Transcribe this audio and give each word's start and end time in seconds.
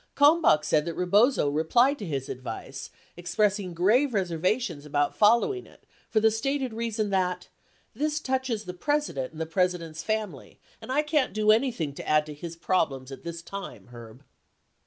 Kalmbach 0.15 0.63
said 0.63 0.85
that 0.85 0.95
Rebozo 0.95 1.47
replied 1.47 1.99
to 1.99 2.07
his 2.07 2.27
advice, 2.27 2.89
express 3.15 3.59
ing 3.59 3.75
grave 3.75 4.15
reservations 4.15 4.83
about 4.83 5.15
following 5.15 5.67
it 5.67 5.83
for 6.09 6.19
the 6.19 6.31
stated 6.31 6.73
reason 6.73 7.11
that, 7.11 7.49
"This 7.93 8.19
touches 8.19 8.63
the 8.63 8.73
President 8.73 9.31
and 9.33 9.39
the 9.39 9.45
President's 9.45 10.01
family 10.01 10.59
and 10.81 10.91
I 10.91 11.03
can't 11.03 11.33
do 11.33 11.51
anything 11.51 11.93
to 11.93 12.09
add 12.09 12.25
to 12.25 12.33
his 12.33 12.55
problems 12.55 13.11
at 13.11 13.21
this 13.21 13.43
time, 13.43 13.89
Herb." 13.91 14.23